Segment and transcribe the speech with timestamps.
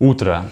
[0.00, 0.48] Утро.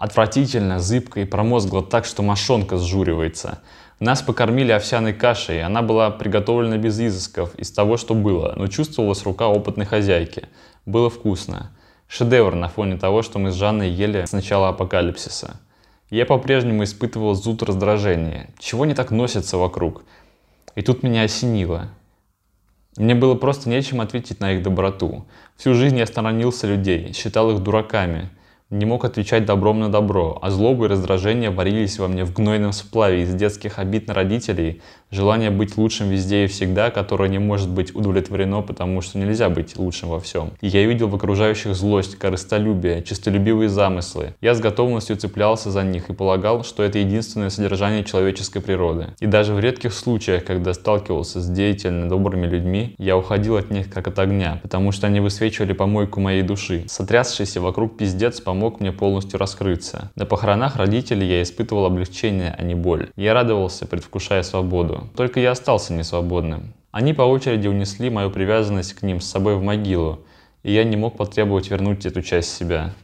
[0.00, 3.60] Отвратительно, зыбко и промозгло так, что мошонка сжуривается.
[4.00, 9.22] Нас покормили овсяной кашей, она была приготовлена без изысков, из того, что было, но чувствовалась
[9.22, 10.48] рука опытной хозяйки.
[10.84, 11.70] Было вкусно.
[12.08, 15.60] Шедевр на фоне того, что мы с Жанной ели с начала апокалипсиса.
[16.10, 18.50] Я по-прежнему испытывал зуд раздражения.
[18.58, 20.02] Чего не так носится вокруг?
[20.74, 21.86] И тут меня осенило.
[22.96, 25.24] Мне было просто нечем ответить на их доброту.
[25.56, 28.28] Всю жизнь я сторонился людей, считал их дураками–
[28.72, 32.72] не мог отвечать добром на добро, а злоба и раздражение варились во мне в гнойном
[32.72, 37.68] сплаве из детских обид на родителей, желание быть лучшим везде и всегда, которое не может
[37.68, 40.52] быть удовлетворено, потому что нельзя быть лучшим во всем.
[40.62, 44.34] И я видел в окружающих злость, корыстолюбие, честолюбивые замыслы.
[44.40, 49.08] Я с готовностью цеплялся за них и полагал, что это единственное содержание человеческой природы.
[49.20, 53.90] И даже в редких случаях, когда сталкивался с деятельно добрыми людьми, я уходил от них
[53.90, 56.84] как от огня, потому что они высвечивали помойку моей души.
[56.88, 60.12] Сотрясшийся вокруг пиздец помог помог мне полностью раскрыться.
[60.14, 63.10] На похоронах родителей я испытывал облегчение, а не боль.
[63.16, 65.08] Я радовался, предвкушая свободу.
[65.16, 66.72] Только я остался несвободным.
[66.92, 70.20] Они по очереди унесли мою привязанность к ним с собой в могилу,
[70.62, 72.94] и я не мог потребовать вернуть эту часть себя.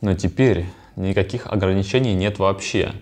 [0.00, 0.66] Но теперь
[0.96, 2.94] никаких ограничений нет вообще.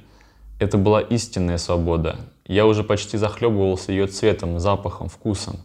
[0.60, 2.16] Это была истинная свобода.
[2.46, 5.56] Я уже почти захлебывался ее цветом, запахом, вкусом.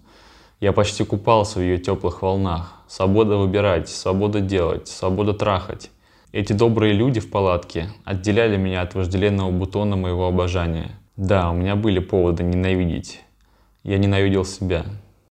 [0.63, 2.75] Я почти купался в ее теплых волнах.
[2.87, 5.91] Свобода выбирать, свобода делать, свобода трахать.
[6.31, 10.91] Эти добрые люди в палатке отделяли меня от вожделенного бутона моего обожания.
[11.17, 13.19] Да, у меня были поводы ненавидеть.
[13.83, 14.85] Я ненавидел себя.